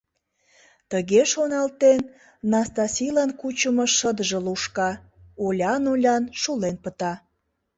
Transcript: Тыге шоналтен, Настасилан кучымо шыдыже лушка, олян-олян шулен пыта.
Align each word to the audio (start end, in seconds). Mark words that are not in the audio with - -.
Тыге 0.91 1.21
шоналтен, 1.31 1.99
Настасилан 2.51 3.31
кучымо 3.39 3.85
шыдыже 3.97 4.39
лушка, 4.45 4.89
олян-олян 5.45 6.23
шулен 6.41 6.75
пыта. 6.83 7.13